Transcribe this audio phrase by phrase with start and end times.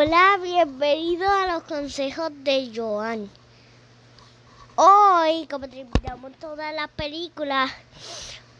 [0.00, 3.28] Hola, bienvenido a los consejos de Joan.
[4.76, 7.68] Hoy, como terminamos todas las películas,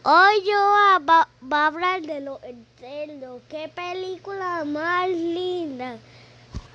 [0.03, 3.39] hoy Joan va, a hablar de lo eterno.
[3.47, 5.95] ¿Qué película más linda?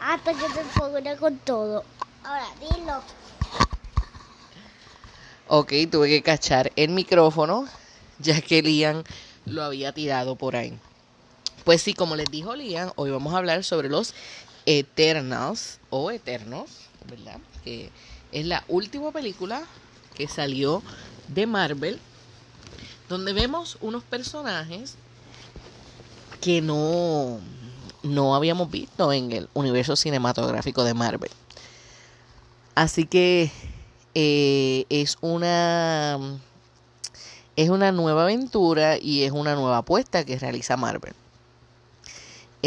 [0.01, 1.85] Hasta que se ponga con todo.
[2.25, 3.03] Ahora, dilo.
[5.47, 7.69] Ok, tuve que cachar el micrófono,
[8.19, 9.05] ya que Lian
[9.45, 10.79] lo había tirado por ahí.
[11.65, 14.15] Pues sí, como les dijo Lian, hoy vamos a hablar sobre los
[14.67, 16.71] Eternals o Eternos,
[17.09, 17.39] ¿verdad?
[17.65, 17.91] Que
[18.33, 19.65] es la última película
[20.15, 20.83] que salió
[21.29, 22.01] de Marvel,
[23.09, 24.97] donde vemos unos personajes
[26.41, 27.41] que no,
[28.03, 31.31] no habíamos visto en el universo cinematográfico de Marvel.
[32.75, 33.51] Así que
[34.15, 36.19] eh, es una
[37.57, 41.15] es una nueva aventura y es una nueva apuesta que realiza Marvel.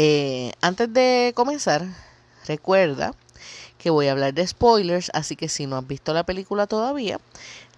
[0.00, 1.84] Eh, antes de comenzar,
[2.46, 3.16] recuerda
[3.78, 7.18] que voy a hablar de spoilers, así que si no has visto la película todavía,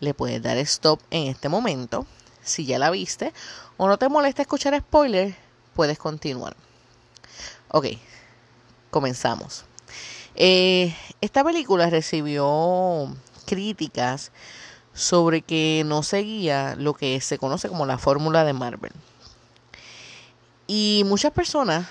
[0.00, 2.06] le puedes dar stop en este momento.
[2.42, 3.32] Si ya la viste
[3.78, 5.34] o no te molesta escuchar spoilers,
[5.72, 6.54] puedes continuar.
[7.68, 7.86] Ok,
[8.90, 9.64] comenzamos.
[10.34, 13.16] Eh, esta película recibió
[13.46, 14.30] críticas
[14.92, 18.92] sobre que no seguía lo que se conoce como la fórmula de Marvel.
[20.66, 21.88] Y muchas personas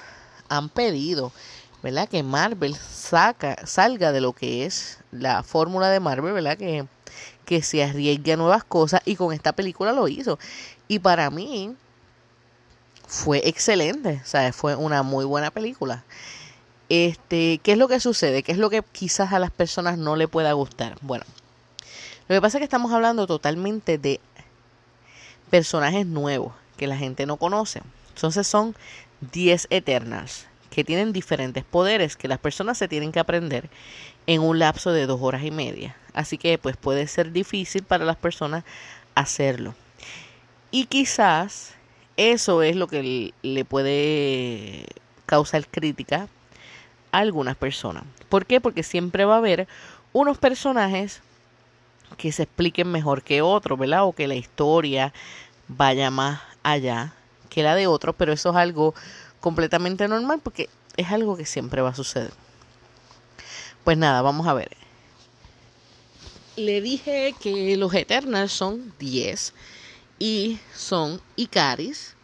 [0.49, 1.31] han pedido,
[1.81, 2.09] ¿verdad?
[2.09, 6.57] Que Marvel saca, salga de lo que es la fórmula de Marvel, ¿verdad?
[6.57, 6.85] Que,
[7.45, 10.37] que se arriesgue a nuevas cosas y con esta película lo hizo.
[10.87, 11.75] Y para mí
[13.07, 16.03] fue excelente, o sea, fue una muy buena película.
[16.89, 18.43] Este, ¿qué es lo que sucede?
[18.43, 20.97] ¿Qué es lo que quizás a las personas no le pueda gustar?
[21.01, 21.25] Bueno,
[22.27, 24.19] lo que pasa es que estamos hablando totalmente de
[25.49, 27.81] personajes nuevos que la gente no conoce.
[28.15, 28.75] Entonces son
[29.31, 33.69] 10 Eternals que tienen diferentes poderes que las personas se tienen que aprender
[34.27, 35.95] en un lapso de dos horas y media.
[36.13, 38.63] Así que pues puede ser difícil para las personas
[39.15, 39.75] hacerlo.
[40.71, 41.73] Y quizás
[42.17, 44.85] eso es lo que le puede
[45.25, 46.27] causar crítica
[47.11, 48.03] a algunas personas.
[48.29, 48.61] ¿Por qué?
[48.61, 49.67] Porque siempre va a haber
[50.13, 51.21] unos personajes
[52.17, 54.05] que se expliquen mejor que otros, ¿verdad?
[54.05, 55.13] O que la historia
[55.67, 57.13] vaya más allá
[57.49, 58.93] que la de otros, pero eso es algo
[59.39, 62.31] completamente normal porque es algo que siempre va a suceder.
[63.83, 64.69] Pues nada, vamos a ver.
[66.55, 69.53] Le dije que los Eternals son 10
[70.19, 72.15] y son Icaris,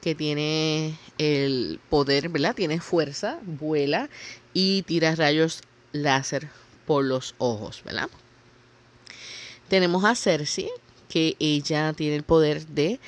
[0.00, 2.56] que tiene el poder, ¿verdad?
[2.56, 4.10] Tiene fuerza, vuela
[4.52, 5.62] y tira rayos
[5.92, 6.50] láser
[6.86, 8.10] por los ojos, ¿verdad?
[9.68, 10.68] Tenemos a Cersei,
[11.08, 12.98] que ella tiene el poder de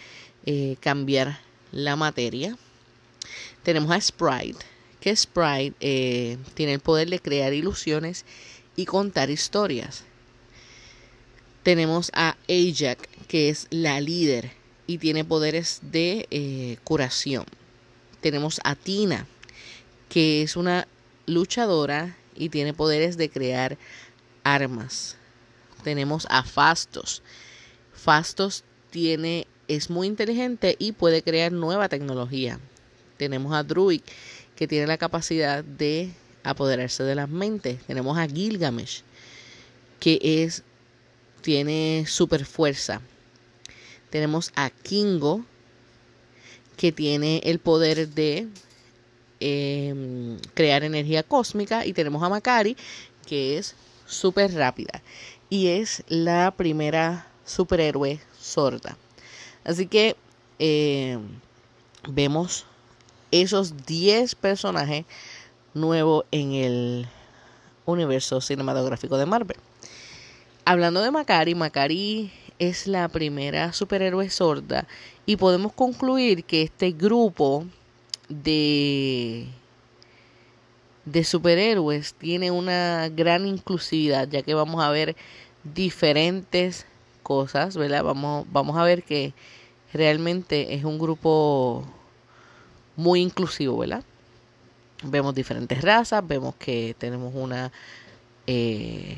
[0.46, 1.40] eh, cambiar
[1.72, 2.56] la materia.
[3.62, 4.64] Tenemos a Sprite,
[5.00, 8.24] que Sprite eh, tiene el poder de crear ilusiones
[8.76, 10.04] y contar historias.
[11.62, 14.52] Tenemos a Ajax, que es la líder
[14.86, 17.46] y tiene poderes de eh, curación.
[18.20, 19.26] Tenemos a Tina,
[20.08, 20.86] que es una
[21.26, 23.78] luchadora y tiene poderes de crear
[24.42, 25.16] armas
[25.84, 27.22] tenemos a Fastos.
[27.92, 32.58] Fastos tiene, es muy inteligente y puede crear nueva tecnología.
[33.16, 34.02] Tenemos a Druid,
[34.56, 36.10] que tiene la capacidad de
[36.42, 37.82] apoderarse de las mentes.
[37.86, 39.02] Tenemos a Gilgamesh,
[40.00, 40.62] que es,
[41.40, 43.00] tiene super fuerza.
[44.10, 45.44] Tenemos a Kingo,
[46.76, 48.48] que tiene el poder de
[49.40, 51.86] em, crear energía cósmica.
[51.86, 52.76] Y tenemos a Makari,
[53.26, 53.74] que es
[54.06, 55.02] súper rápida
[55.48, 58.96] y es la primera superhéroe sorda.
[59.64, 60.16] Así que
[60.58, 61.18] eh,
[62.08, 62.66] vemos
[63.30, 65.04] esos 10 personajes
[65.72, 67.08] nuevos en el
[67.86, 69.56] universo cinematográfico de Marvel.
[70.64, 74.86] Hablando de Macari, Macari es la primera superhéroe sorda
[75.26, 77.66] y podemos concluir que este grupo
[78.28, 79.48] de
[81.04, 85.16] de superhéroes tiene una gran inclusividad ya que vamos a ver
[85.62, 86.86] diferentes
[87.22, 88.04] cosas, ¿verdad?
[88.04, 89.34] Vamos, vamos a ver que
[89.94, 91.84] realmente es un grupo
[92.96, 94.04] muy inclusivo, ¿verdad?
[95.02, 97.72] Vemos diferentes razas, vemos que tenemos una
[98.46, 99.16] eh,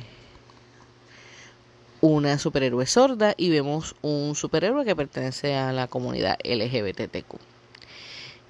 [2.01, 7.37] una superhéroe sorda y vemos un superhéroe que pertenece a la comunidad LGBTQ.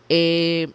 [0.08, 0.68] Eh,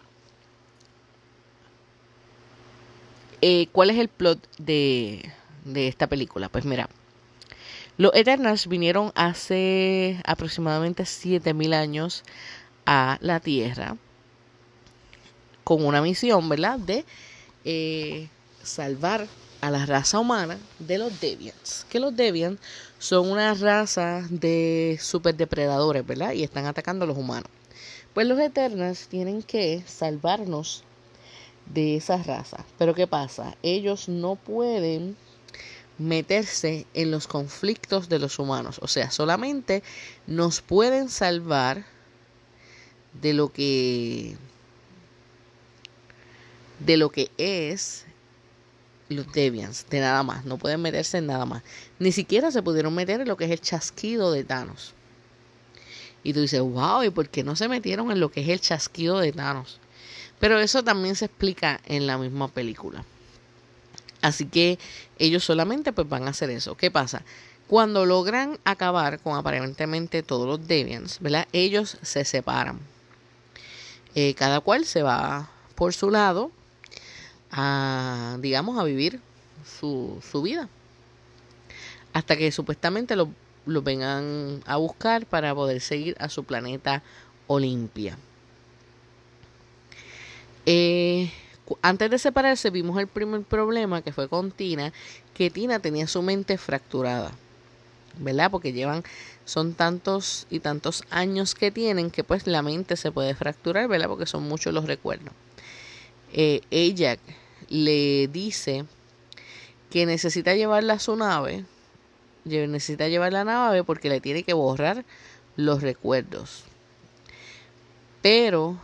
[3.40, 5.30] eh, ¿Cuál es el plot de,
[5.64, 6.48] de esta película?
[6.48, 6.88] Pues mira,
[7.98, 12.24] los Eternals vinieron hace aproximadamente 7000 años
[12.86, 13.96] a la Tierra
[15.64, 16.78] con una misión, ¿verdad?
[16.78, 17.04] De
[17.64, 18.28] eh,
[18.62, 19.26] salvar
[19.60, 21.86] a la raza humana de los Deviants.
[21.88, 22.60] Que los Deviants
[22.98, 26.32] son una raza de superdepredadores, ¿verdad?
[26.32, 27.48] Y están atacando a los humanos.
[28.14, 30.82] Pues los Eternals tienen que salvarnos
[31.66, 32.64] de esa raza.
[32.78, 33.56] Pero ¿qué pasa?
[33.62, 35.16] Ellos no pueden
[35.98, 38.78] meterse en los conflictos de los humanos.
[38.82, 39.82] O sea, solamente
[40.26, 41.84] nos pueden salvar
[43.20, 44.36] de lo que
[46.78, 48.04] de lo que es
[49.08, 51.62] los Deviants, de nada más, no pueden meterse en nada más.
[51.98, 54.94] Ni siquiera se pudieron meter en lo que es el chasquido de Thanos.
[56.24, 58.60] Y tú dices, wow, ¿y por qué no se metieron en lo que es el
[58.60, 59.80] chasquido de Thanos?
[60.40, 63.04] Pero eso también se explica en la misma película.
[64.22, 64.78] Así que
[65.18, 66.76] ellos solamente pues van a hacer eso.
[66.76, 67.22] ¿Qué pasa?
[67.66, 71.46] Cuando logran acabar con aparentemente todos los Deviants, ¿verdad?
[71.52, 72.78] Ellos se separan.
[74.14, 76.50] Eh, cada cual se va por su lado
[77.50, 79.20] a, digamos, a vivir
[79.64, 80.68] su, su vida.
[82.12, 83.30] Hasta que supuestamente lo,
[83.66, 87.02] lo vengan a buscar para poder seguir a su planeta
[87.46, 88.18] Olimpia.
[90.66, 91.11] Eh,
[91.82, 94.92] antes de separarse vimos el primer problema que fue con Tina,
[95.34, 97.32] que Tina tenía su mente fracturada,
[98.18, 98.50] ¿verdad?
[98.50, 99.04] Porque llevan,
[99.44, 104.08] son tantos y tantos años que tienen que pues la mente se puede fracturar, ¿verdad?
[104.08, 105.32] Porque son muchos los recuerdos.
[106.32, 107.18] Eh, ella
[107.68, 108.84] le dice
[109.90, 111.64] que necesita llevarla a su nave,
[112.44, 115.04] necesita llevar la nave porque le tiene que borrar
[115.56, 116.64] los recuerdos.
[118.22, 118.78] Pero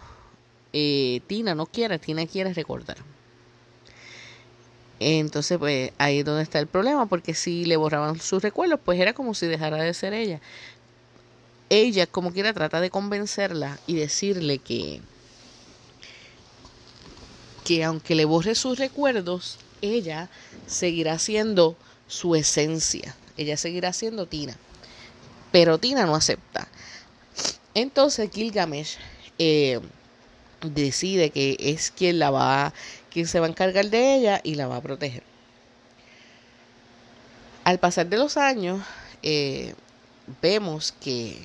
[0.81, 2.99] eh, Tina no quiere, Tina quiere recordar.
[5.01, 9.01] Entonces, pues ahí es donde está el problema, porque si le borraban sus recuerdos, pues
[9.01, 10.41] era como si dejara de ser ella.
[11.69, 15.01] Ella, como quiera, trata de convencerla y decirle que,
[17.65, 20.31] que aunque le borre sus recuerdos, ella
[20.69, 21.77] seguirá siendo
[22.07, 23.17] su esencia.
[23.37, 24.57] Ella seguirá siendo Tina.
[25.51, 26.69] Pero Tina no acepta.
[27.75, 28.97] Entonces Gilgamesh
[29.39, 29.81] eh,
[30.63, 32.73] decide que es quien la va,
[33.11, 35.23] quien se va a encargar de ella y la va a proteger.
[37.65, 38.83] Al pasar de los años,
[39.23, 39.75] eh,
[40.41, 41.39] vemos que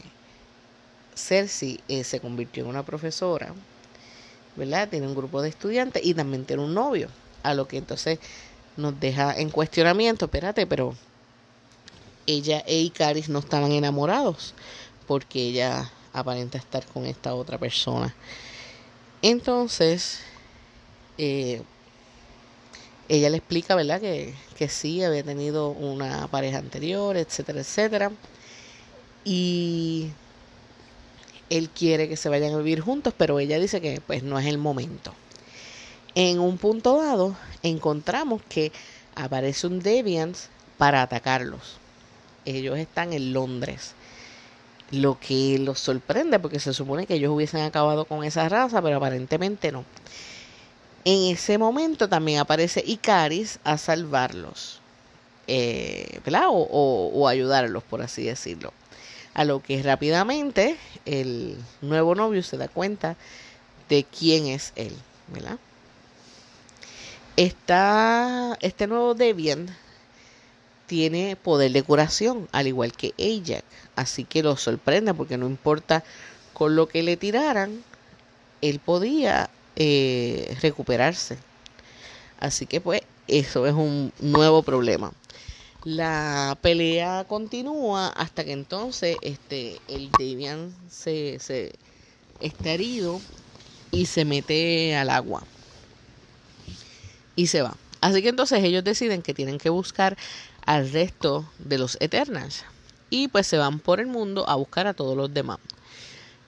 [1.15, 3.53] Cersei eh, se convirtió en una profesora
[4.55, 4.89] ¿verdad?
[4.89, 7.09] Tiene un grupo de estudiantes y también tiene un novio,
[7.41, 8.19] a lo que entonces
[8.77, 10.95] nos deja en cuestionamiento, espérate, pero
[12.25, 14.53] ella e Icaris no estaban enamorados
[15.07, 18.13] porque ella aparenta estar con esta otra persona.
[19.23, 20.19] Entonces,
[21.17, 21.61] eh,
[23.07, 24.01] ella le explica, ¿verdad?
[24.01, 28.11] Que, que sí, había tenido una pareja anterior, etcétera, etcétera.
[29.23, 30.09] Y
[31.49, 34.45] él quiere que se vayan a vivir juntos, pero ella dice que pues no es
[34.45, 35.13] el momento.
[36.15, 38.73] En un punto dado encontramos que
[39.15, 40.35] aparece un Deviant
[40.77, 41.77] para atacarlos.
[42.43, 43.93] Ellos están en Londres.
[44.93, 48.97] Lo que los sorprende porque se supone que ellos hubiesen acabado con esa raza, pero
[48.97, 49.83] aparentemente no.
[51.03, 54.79] En ese momento también aparece Icaris a salvarlos,
[55.47, 56.45] eh, ¿verdad?
[56.47, 58.71] O, o ayudarlos, por así decirlo.
[59.33, 63.17] A lo que rápidamente el nuevo novio se da cuenta
[63.89, 64.95] de quién es él,
[65.27, 65.57] ¿verdad?
[67.35, 69.71] este nuevo Deviant
[70.87, 73.63] tiene poder de curación, al igual que Ajax.
[73.95, 76.03] Así que lo sorprende porque no importa
[76.53, 77.83] con lo que le tiraran,
[78.61, 81.37] él podía eh, recuperarse.
[82.39, 85.11] Así que pues eso es un nuevo problema.
[85.83, 91.73] La pelea continúa hasta que entonces este, el Debian se, se
[92.39, 93.19] está herido
[93.91, 95.43] y se mete al agua.
[97.35, 97.75] Y se va.
[98.01, 100.17] Así que entonces ellos deciden que tienen que buscar
[100.65, 102.63] al resto de los Eternals.
[103.09, 105.59] Y pues se van por el mundo a buscar a todos los demás.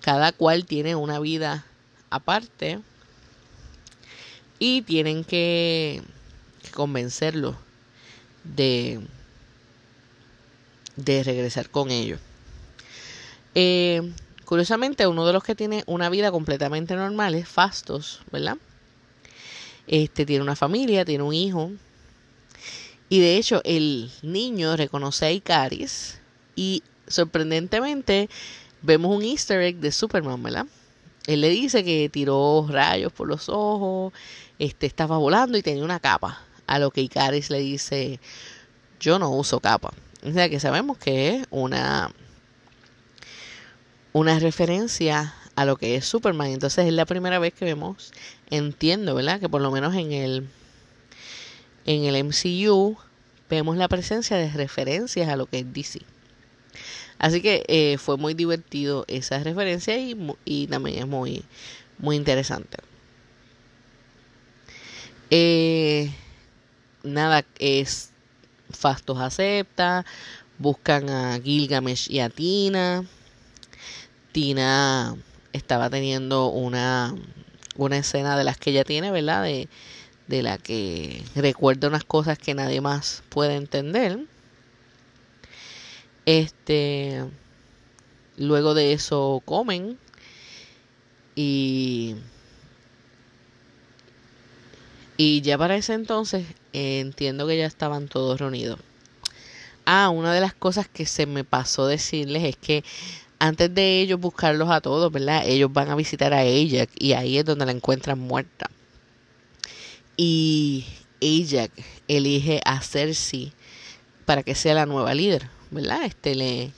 [0.01, 1.65] Cada cual tiene una vida
[2.09, 2.79] aparte.
[4.57, 6.01] Y tienen que,
[6.63, 7.55] que convencerlo
[8.43, 9.01] de
[10.95, 12.19] de regresar con ellos.
[13.53, 14.13] Eh,
[14.45, 18.57] curiosamente, uno de los que tiene una vida completamente normal es Fastos, ¿verdad?
[19.87, 21.71] Este tiene una familia, tiene un hijo.
[23.09, 26.19] Y de hecho, el niño reconoce a Icaris.
[26.55, 28.29] Y sorprendentemente,
[28.81, 30.65] vemos un easter egg de Superman, ¿verdad?
[31.27, 34.13] Él le dice que tiró rayos por los ojos,
[34.59, 36.41] este estaba volando y tenía una capa.
[36.67, 38.19] A lo que Icaris le dice,
[38.99, 39.93] yo no uso capa.
[40.23, 42.11] O sea que sabemos que es una,
[44.13, 46.47] una referencia a lo que es Superman.
[46.47, 48.11] Entonces es la primera vez que vemos,
[48.49, 49.39] entiendo, ¿verdad?
[49.39, 50.47] Que por lo menos en el
[51.85, 52.97] en el MCU
[53.49, 56.01] vemos la presencia de referencias a lo que es DC.
[57.17, 61.45] Así que eh, fue muy divertido esa referencia y, también es muy,
[61.97, 62.77] muy interesante.
[65.29, 66.11] Eh,
[67.03, 68.11] nada, es
[68.69, 70.05] Fastos acepta,
[70.57, 73.05] buscan a Gilgamesh y a Tina.
[74.31, 75.15] Tina
[75.53, 77.15] estaba teniendo una,
[77.77, 79.43] una escena de las que ella tiene, ¿verdad?
[79.43, 79.69] De,
[80.27, 84.19] de la que recuerda unas cosas que nadie más puede entender.
[86.25, 87.23] Este,
[88.37, 89.97] luego de eso comen
[91.35, 92.15] y
[95.17, 98.79] y ya para ese entonces entiendo que ya estaban todos reunidos.
[99.85, 102.83] Ah, una de las cosas que se me pasó decirles es que
[103.39, 105.43] antes de ellos buscarlos a todos, ¿verdad?
[105.45, 108.69] Ellos van a visitar a ella y ahí es donde la encuentran muerta.
[110.17, 110.85] Y
[111.19, 111.69] ella
[112.07, 113.53] elige a Cersei
[114.25, 116.05] para que sea la nueva líder, ¿verdad?
[116.05, 116.71] Este le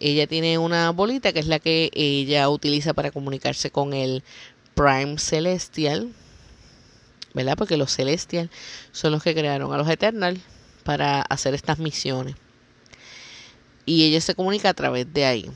[0.00, 4.22] ella tiene una bolita que es la que ella utiliza para comunicarse con el
[4.74, 6.12] Prime Celestial,
[7.32, 7.56] ¿verdad?
[7.56, 8.50] Porque los Celestial
[8.92, 10.40] son los que crearon a los Eternal
[10.82, 12.34] para hacer estas misiones.
[13.86, 15.50] Y ella se comunica a través de ahí.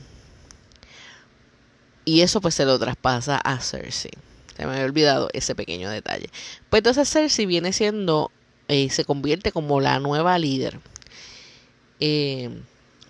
[2.05, 4.28] Y eso pues se lo traspasa a Cersei.
[4.59, 6.29] Se me había olvidado ese pequeño detalle.
[6.69, 8.29] Pues entonces Cersei viene siendo,
[8.67, 10.81] eh, se convierte como la nueva líder.
[12.01, 12.49] Eh,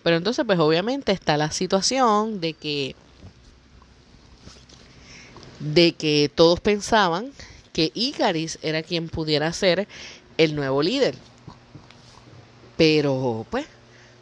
[0.03, 2.95] pero entonces pues obviamente está la situación de que
[5.59, 7.31] de que todos pensaban
[7.73, 9.87] que Icaris era quien pudiera ser
[10.37, 11.15] el nuevo líder.
[12.77, 13.65] Pero pues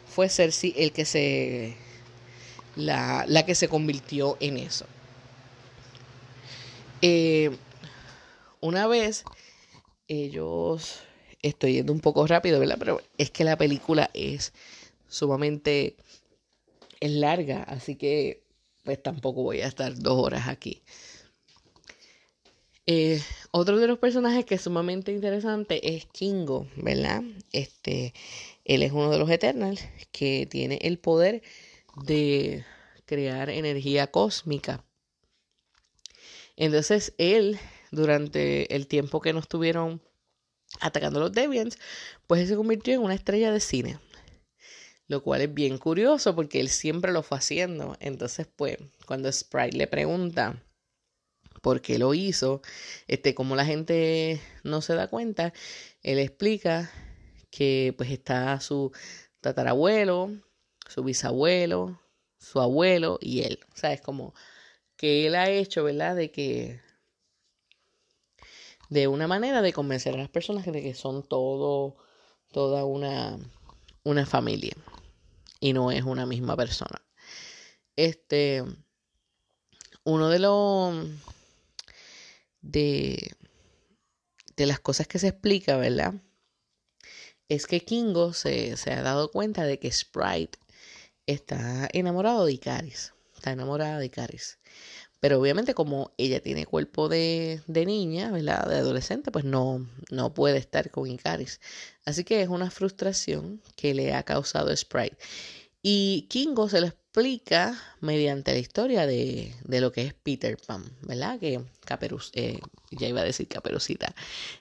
[0.08, 1.76] fue Cersei el que se
[2.74, 4.86] la, la que se convirtió en eso.
[7.02, 7.50] Eh,
[8.60, 9.24] una vez
[10.08, 11.00] ellos
[11.42, 12.76] estoy yendo un poco rápido, ¿verdad?
[12.78, 14.52] Pero es que la película es
[15.08, 15.96] sumamente
[17.00, 18.42] es larga, así que
[18.84, 20.82] pues tampoco voy a estar dos horas aquí.
[22.86, 27.22] Eh, otro de los personajes que es sumamente interesante es Kingo, ¿verdad?
[27.52, 28.14] Este,
[28.64, 31.42] él es uno de los Eternals que tiene el poder
[32.06, 32.64] de
[33.04, 34.82] crear energía cósmica.
[36.58, 37.56] Entonces él,
[37.92, 40.02] durante el tiempo que no estuvieron
[40.80, 41.78] atacando los Deviants,
[42.26, 44.00] pues se convirtió en una estrella de cine.
[45.06, 47.96] Lo cual es bien curioso porque él siempre lo fue haciendo.
[48.00, 50.60] Entonces, pues, cuando Sprite le pregunta
[51.62, 52.60] por qué lo hizo,
[53.06, 55.52] este, como la gente no se da cuenta,
[56.02, 56.90] él explica
[57.50, 58.92] que pues está su
[59.40, 60.32] tatarabuelo,
[60.88, 62.00] su bisabuelo,
[62.36, 63.60] su abuelo y él.
[63.72, 64.34] O sea, es como
[64.98, 66.16] que él ha hecho, ¿verdad?
[66.16, 66.80] De que
[68.90, 71.96] de una manera de convencer a las personas de que son todo,
[72.50, 73.38] toda una,
[74.02, 74.74] una familia
[75.60, 77.00] y no es una misma persona.
[77.96, 78.64] Este,
[80.04, 81.06] uno de los
[82.60, 83.36] de,
[84.56, 86.14] de las cosas que se explica, ¿verdad?
[87.48, 90.58] Es que Kingo se, se ha dado cuenta de que Sprite
[91.26, 93.14] está enamorado de Icaris.
[93.36, 94.58] Está enamorada de Icaris.
[95.20, 98.68] Pero obviamente como ella tiene cuerpo de, de niña, ¿verdad?
[98.68, 101.60] De adolescente, pues no, no puede estar con Icaris.
[102.04, 105.16] Así que es una frustración que le ha causado Sprite.
[105.82, 110.84] Y Kingo se lo explica mediante la historia de, de lo que es Peter Pan,
[111.02, 111.38] ¿verdad?
[111.40, 114.14] Que Caperuz, eh, ya iba a decir Caperucita,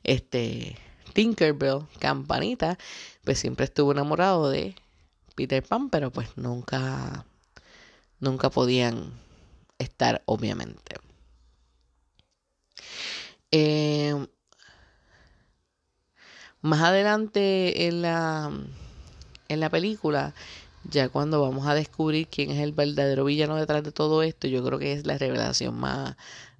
[0.03, 0.75] este
[1.13, 2.77] Tinkerbell, Campanita,
[3.23, 4.75] pues siempre estuvo enamorado de
[5.35, 7.25] Peter Pan, pero pues nunca,
[8.19, 9.13] nunca podían
[9.79, 10.95] estar, obviamente.
[13.51, 14.13] Eh,
[16.61, 18.51] más adelante en la,
[19.47, 20.33] en la película,
[20.89, 24.63] ya cuando vamos a descubrir quién es el verdadero villano detrás de todo esto, yo
[24.63, 26.15] creo que es la revelación más,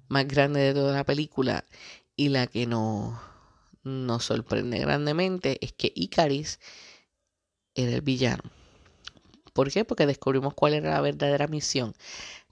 [0.08, 1.64] más grande de toda la película
[2.16, 3.14] y la que nos,
[3.84, 6.58] nos sorprende grandemente es que Icaris
[7.74, 8.42] era el villano.
[9.52, 9.84] ¿Por qué?
[9.84, 11.92] Porque descubrimos cuál era la verdadera misión.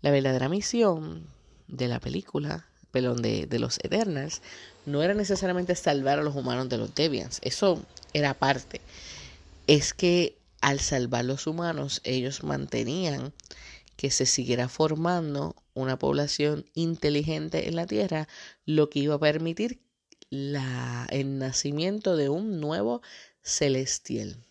[0.03, 1.27] La verdadera misión
[1.69, 4.43] de la película, perdón, de, los Eternals,
[4.85, 7.41] no era necesariamente salvar a los humanos de los Deviants.
[7.43, 8.81] Eso era parte.
[9.67, 13.33] Es que al salvar los humanos, ellos mantenían
[13.97, 18.29] que se siguiera formando una población inteligente en la Tierra,
[18.65, 19.81] lo que iba a permitir
[20.31, 23.03] la, el nacimiento de un nuevo
[23.43, 24.46] celestial.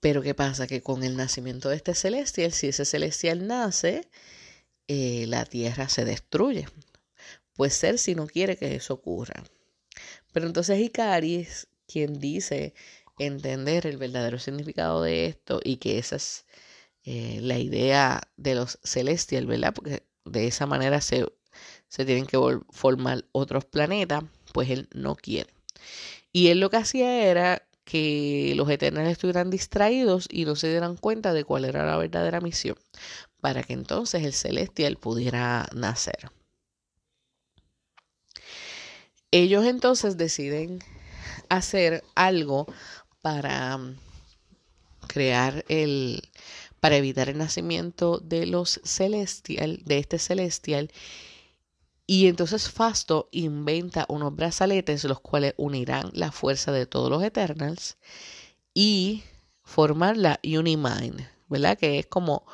[0.00, 0.66] Pero ¿qué pasa?
[0.66, 4.08] Que con el nacimiento de este celestial, si ese celestial nace,
[4.88, 6.66] eh, la Tierra se destruye.
[7.54, 9.44] Pues si no quiere que eso ocurra.
[10.32, 12.74] Pero entonces Icaris, quien dice
[13.18, 16.46] entender el verdadero significado de esto y que esa es
[17.04, 19.74] eh, la idea de los celestial, ¿verdad?
[19.74, 21.26] Porque de esa manera se,
[21.88, 22.38] se tienen que
[22.70, 25.52] formar otros planetas, pues él no quiere.
[26.32, 30.96] Y él lo que hacía era que los Eternals estuvieran distraídos y no se dieran
[30.96, 32.76] cuenta de cuál era la verdadera misión,
[33.40, 36.30] para que entonces el celestial pudiera nacer.
[39.32, 40.80] Ellos entonces deciden
[41.48, 42.66] hacer algo
[43.22, 43.96] para mm,
[45.06, 46.22] crear el
[46.80, 50.90] para evitar el nacimiento de los celestial de este celestial
[52.10, 57.98] y entonces Fasto inventa unos brazaletes los cuales unirán la fuerza de todos los Eternals
[58.74, 59.22] y
[59.62, 61.78] formar la Unimind, ¿verdad?
[61.78, 62.44] Que es como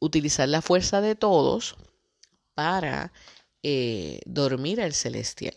[0.00, 1.76] utilizar la fuerza de todos
[2.54, 3.12] para
[3.62, 5.54] eh, dormir al celestial.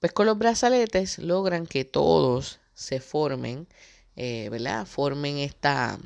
[0.00, 3.68] Pues con los brazaletes logran que todos se formen,
[4.16, 4.86] eh, ¿verdad?
[4.86, 5.98] Formen esta,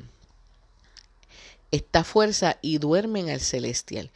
[1.71, 4.11] esta fuerza y duermen al celestial.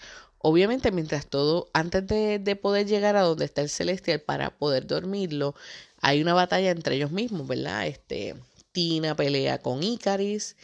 [0.48, 5.56] Obviamente, mientras todo, antes de, poder llegar a donde está el celestial para poder dormirlo,
[6.02, 7.88] hay una batalla entre ellos mismos, ¿verdad?
[7.88, 8.36] Este,
[8.72, 10.56] Tina pelea con Icaris,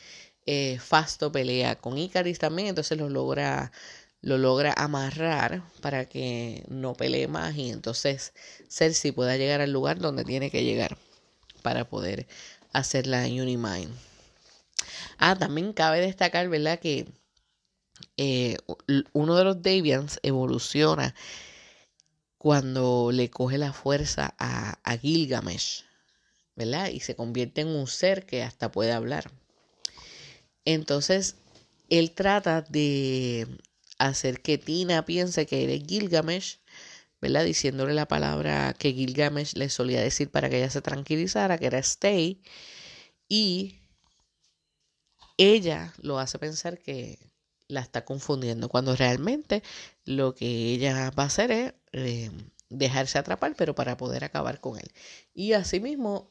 [0.45, 3.71] eh, Fasto pelea con Icaris también, entonces lo logra,
[4.21, 8.33] lo logra amarrar para que no pelee más y entonces
[8.69, 10.95] Cersei pueda llegar al lugar donde tiene que llegar
[11.63, 12.27] para poder
[12.71, 13.91] hacer la Unimind.
[15.17, 16.77] Ah, también cabe destacar, ¿verdad?
[16.77, 17.07] Que
[18.17, 18.58] eh,
[19.13, 21.15] uno de los Davians evoluciona
[22.38, 25.86] cuando le coge la fuerza a, a Gilgamesh,
[26.55, 26.89] ¿verdad?
[26.89, 29.31] Y se convierte en un ser que hasta puede hablar.
[30.65, 31.36] Entonces,
[31.89, 33.48] él trata de
[33.98, 36.60] hacer que Tina piense que eres Gilgamesh,
[37.22, 37.45] ¿verdad?
[37.45, 41.80] Diciéndole la palabra que Gilgamesh le solía decir para que ella se tranquilizara, que era
[41.80, 42.41] stay.
[43.28, 43.80] Y
[45.38, 47.31] ella lo hace pensar que
[47.71, 49.63] la está confundiendo, cuando realmente
[50.05, 52.31] lo que ella va a hacer es eh,
[52.69, 54.91] dejarse atrapar, pero para poder acabar con él.
[55.34, 56.29] Y asimismo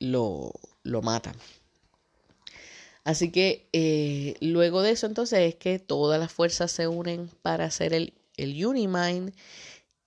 [0.00, 1.34] lo, lo mata.
[3.04, 7.64] Así que eh, luego de eso entonces es que todas las fuerzas se unen para
[7.64, 9.32] hacer el, el Unimind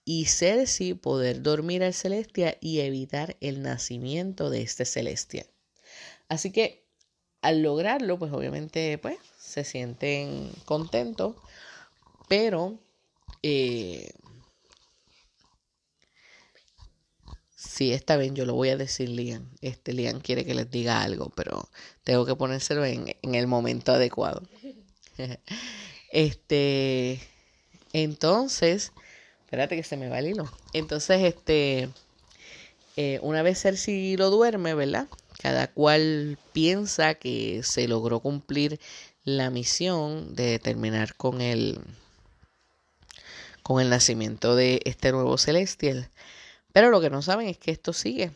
[0.05, 5.47] y Cersei poder dormir al celestial y evitar el nacimiento de este celestial.
[6.29, 6.86] Así que
[7.41, 9.17] al lograrlo, pues obviamente pues
[9.51, 11.35] se sienten contentos,
[12.27, 12.79] pero
[13.43, 14.11] eh,
[17.55, 19.49] sí, está bien, yo lo voy a decir, Lian.
[19.61, 21.67] Este Lian quiere que les diga algo, pero
[22.03, 24.43] tengo que ponérselo en, el momento adecuado.
[26.11, 27.19] este,
[27.93, 28.91] entonces,
[29.45, 30.51] espérate que se me va el hilo.
[30.73, 31.89] Entonces, este,
[32.97, 35.07] eh, una vez Cersei lo duerme, ¿verdad?
[35.41, 38.79] Cada cual piensa que se logró cumplir
[39.23, 41.79] la misión de terminar con el
[43.63, 46.10] con el nacimiento de este nuevo celestial.
[46.73, 48.31] Pero lo que no saben es que esto sigue.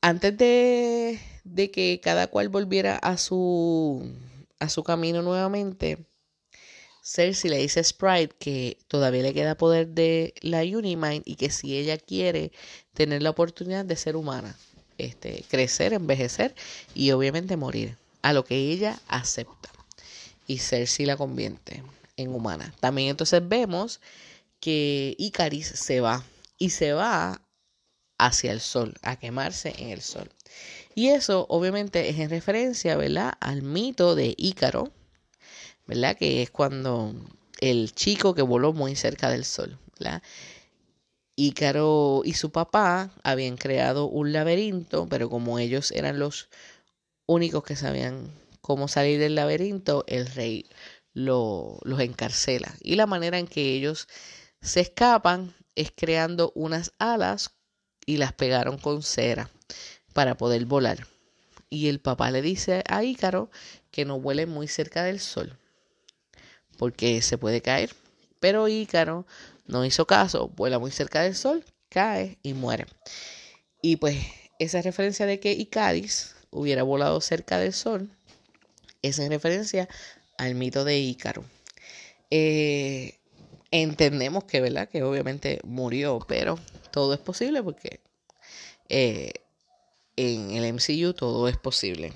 [0.00, 4.10] Antes de, de que cada cual volviera a su,
[4.58, 5.98] a su camino nuevamente,
[7.04, 11.50] Cersei le dice a Sprite que todavía le queda poder de la Unimind y que
[11.50, 12.52] si ella quiere
[12.94, 14.56] tener la oportunidad de ser humana,
[14.98, 16.54] este, crecer, envejecer
[16.94, 19.70] y obviamente morir a lo que ella acepta.
[20.46, 21.82] Y Cersei la convierte
[22.16, 22.74] en humana.
[22.80, 24.00] También entonces vemos
[24.60, 26.24] que Icaris se va
[26.58, 27.42] y se va
[28.18, 30.30] hacia el sol, a quemarse en el sol.
[30.94, 33.32] Y eso obviamente es en referencia, ¿verdad?
[33.40, 34.92] Al mito de Ícaro,
[35.86, 36.16] ¿verdad?
[36.16, 37.14] Que es cuando
[37.60, 40.22] el chico que voló muy cerca del sol, ¿verdad?
[41.34, 46.48] Ícaro y su papá habían creado un laberinto, pero como ellos eran los
[47.32, 50.66] únicos que sabían cómo salir del laberinto, el rey
[51.14, 52.74] lo, los encarcela.
[52.80, 54.08] Y la manera en que ellos
[54.60, 57.52] se escapan es creando unas alas
[58.06, 59.50] y las pegaron con cera
[60.12, 61.06] para poder volar.
[61.70, 63.50] Y el papá le dice a Ícaro
[63.90, 65.58] que no vuele muy cerca del sol,
[66.76, 67.94] porque se puede caer.
[68.40, 69.26] Pero Ícaro
[69.66, 72.86] no hizo caso, vuela muy cerca del sol, cae y muere.
[73.80, 74.18] Y pues
[74.58, 78.08] esa referencia de que Icaris hubiera volado cerca del sol
[79.02, 79.88] es en referencia
[80.38, 81.44] al mito de Ícaro.
[82.30, 83.18] Eh,
[83.70, 84.88] entendemos que, ¿verdad?
[84.88, 86.58] Que obviamente murió, pero
[86.92, 88.00] todo es posible porque
[88.88, 89.32] eh,
[90.16, 92.12] en el MCU todo es posible.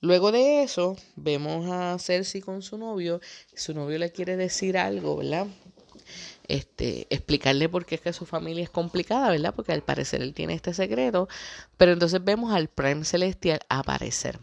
[0.00, 3.20] Luego de eso, vemos a Cersei con su novio.
[3.54, 5.46] Su novio le quiere decir algo, ¿verdad?
[6.48, 9.54] Este, explicarle por qué es que su familia es complicada, ¿verdad?
[9.54, 11.28] Porque al parecer él tiene este secreto,
[11.76, 14.40] pero entonces vemos al Prime Celestial aparecer.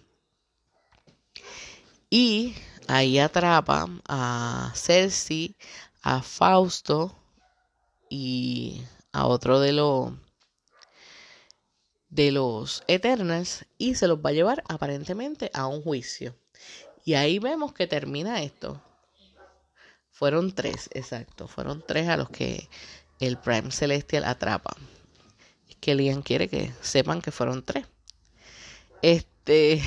[2.09, 2.55] Y
[2.87, 5.55] ahí atrapa a Cersei,
[6.03, 7.15] a Fausto
[8.09, 10.13] y a otro de los
[12.09, 16.35] de los Eternals y se los va a llevar aparentemente a un juicio.
[17.03, 18.79] Y ahí vemos que termina esto.
[20.13, 21.47] Fueron tres, exacto.
[21.47, 22.69] Fueron tres a los que
[23.19, 24.77] el Prime Celestial atrapa.
[25.67, 27.87] Es que Liam quiere que sepan que fueron tres.
[29.01, 29.81] Este.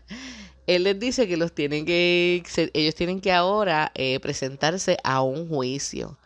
[0.66, 2.42] él les dice que los tienen que.
[2.74, 6.18] Ellos tienen que ahora eh, presentarse a un juicio.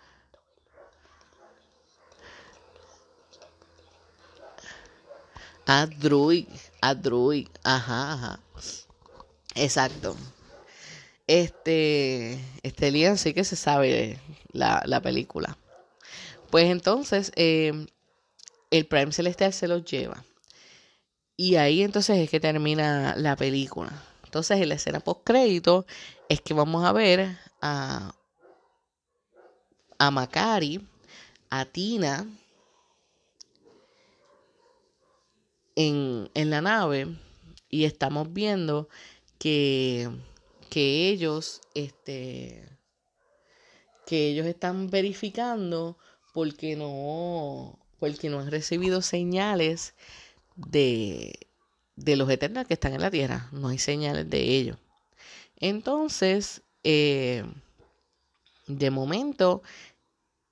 [5.67, 6.49] A Druid,
[6.81, 8.41] a Druid, ajá, ajá.
[9.55, 10.17] Exacto.
[11.27, 14.21] Este, este Liam sí que se sabe
[14.53, 15.59] la, la película.
[16.51, 17.87] Pues entonces, eh,
[18.71, 20.25] el Prime Celestial se los lleva.
[21.37, 23.93] Y ahí entonces es que termina la película.
[24.25, 25.87] Entonces, en la escena post crédito
[26.29, 28.15] es que vamos a ver a,
[29.99, 30.87] a Macari,
[31.51, 32.27] a Tina,
[35.77, 37.07] en, en la nave
[37.69, 38.89] y estamos viendo
[39.39, 40.11] que,
[40.69, 42.69] que ellos, este,
[44.07, 45.99] que ellos están verificando
[46.33, 49.95] porque no, porque no han recibido señales
[50.55, 51.49] de,
[51.97, 53.49] de los eternos que están en la tierra.
[53.53, 54.79] No hay señales de ellos.
[55.59, 57.45] Entonces, eh,
[58.67, 59.63] de momento,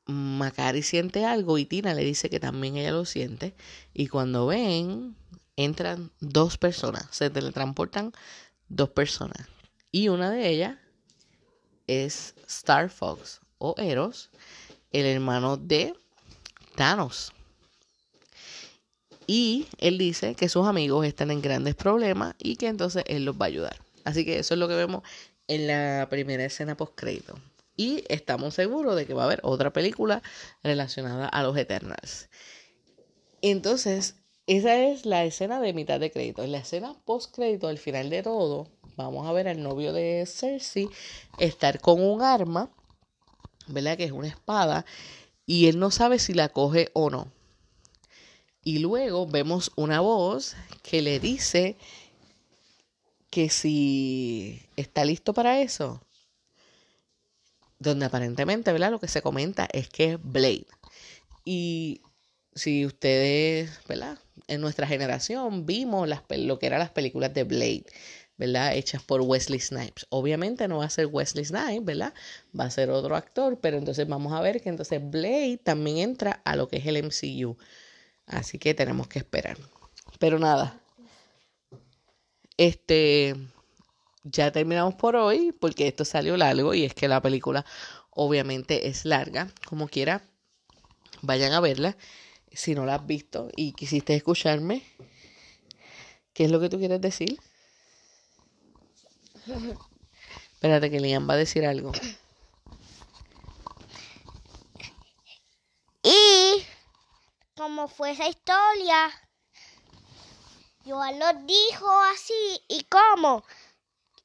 [0.07, 3.55] Macari siente algo y Tina le dice que también ella lo siente.
[3.93, 5.17] Y cuando ven,
[5.57, 8.13] entran dos personas, se teletransportan
[8.69, 9.54] dos personas.
[9.95, 10.77] Y una de ellas
[11.87, 14.33] es Star Fox o Eros,
[14.91, 15.95] el hermano de
[16.75, 17.33] Thanos.
[19.29, 23.37] Y él dice que sus amigos están en grandes problemas y que entonces él los
[23.37, 23.77] va a ayudar.
[24.03, 25.05] Así que eso es lo que vemos
[25.47, 27.39] en la primera escena post crédito
[27.77, 30.25] y estamos seguros de que va a haber otra película
[30.65, 32.31] relacionada a los Eternals.
[33.43, 34.17] Entonces,
[34.49, 36.43] esa es la escena de mitad de crédito.
[36.43, 40.25] En la escena post crédito, al final de todo, vamos a ver al novio de
[40.27, 40.89] Cersei
[41.39, 42.71] estar con un arma,
[43.67, 43.97] ¿verdad?
[43.97, 44.85] Que es una espada,
[45.47, 47.33] y él no sabe si la coge o no.
[48.63, 51.77] Y luego vemos una voz que le dice
[53.31, 56.01] que si está listo para eso,
[57.79, 58.91] donde aparentemente, ¿verdad?
[58.91, 60.67] Lo que se comenta es que es Blade.
[61.45, 62.01] Y
[62.55, 64.19] si ustedes, ¿verdad?
[64.47, 67.85] En nuestra generación vimos lo que eran las películas de Blade,
[68.37, 68.75] ¿verdad?
[68.75, 70.07] Hechas por Wesley Snipes.
[70.11, 72.15] Obviamente no va a ser Wesley Snipes, ¿verdad?
[72.59, 76.41] Va a ser otro actor, pero entonces vamos a ver que entonces Blade también entra
[76.45, 77.57] a lo que es el MCU.
[78.27, 79.59] Así que tenemos que esperar.
[80.19, 80.81] Pero nada.
[82.57, 83.35] Este,
[84.25, 87.65] ya terminamos por hoy porque esto salió largo y es que la película
[88.11, 89.49] obviamente es larga.
[89.67, 90.23] Como quiera,
[91.23, 91.97] vayan a verla.
[92.53, 94.83] Si no la has visto y quisiste escucharme,
[96.33, 97.39] ¿qué es lo que tú quieres decir?
[100.53, 101.93] Espérate que Liam va a decir algo.
[106.03, 106.65] Y
[107.57, 109.11] como fue esa historia,
[110.85, 113.45] Joan lo dijo así y cómo.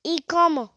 [0.04, 0.74] ¿Y cómo?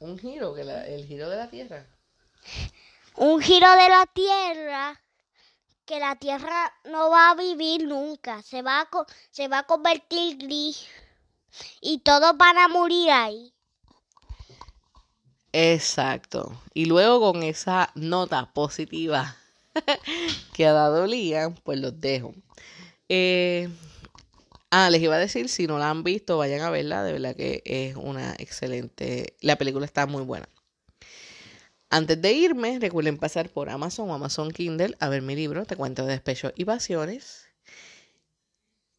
[0.00, 1.86] Un giro, que el giro de la tierra.
[3.16, 5.00] Un giro de la tierra
[5.84, 8.88] que la tierra no va a vivir nunca, se va a,
[9.30, 10.86] se va a convertir gris
[11.82, 13.52] y todos van a morir ahí.
[15.52, 16.58] Exacto.
[16.72, 19.36] Y luego con esa nota positiva
[20.54, 22.32] que ha dado Liam, pues los dejo.
[23.10, 23.68] Eh,
[24.72, 27.04] ah, les iba a decir, si no la han visto, vayan a verla.
[27.04, 29.36] De verdad que es una excelente.
[29.40, 30.48] La película está muy buena.
[31.90, 35.76] Antes de irme, recuerden pasar por Amazon o Amazon Kindle a ver mi libro, Te
[35.76, 37.44] cuento de despecho y pasiones.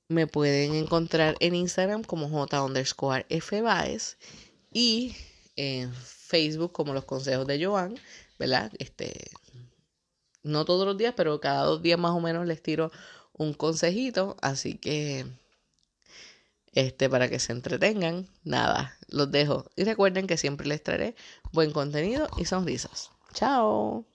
[0.10, 3.64] Me pueden encontrar en Instagram como J underscore F
[4.72, 5.16] y
[5.56, 7.96] en Facebook como Los Consejos de Joan,
[8.38, 8.72] ¿verdad?
[8.78, 9.32] Este,
[10.44, 12.92] no todos los días, pero cada dos días más o menos les tiro
[13.34, 15.26] un consejito, así que
[16.74, 19.66] este para que se entretengan, nada, los dejo.
[19.76, 21.16] Y recuerden que siempre les traeré
[21.52, 23.12] buen contenido y sonrisas.
[23.34, 24.06] Chao.